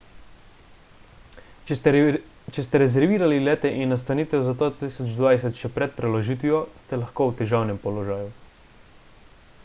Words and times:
če 1.71 1.75
ste 2.67 2.79
rezervirali 2.81 3.43
lete 3.47 3.71
in 3.81 3.93
nastanitev 3.93 4.45
za 4.47 4.55
2020 4.63 5.59
še 5.65 5.71
pred 5.75 5.93
preložitvijo 5.99 6.63
ste 6.87 6.99
lahko 7.03 7.29
v 7.29 7.37
težavnem 7.43 7.81
položaju 7.85 8.33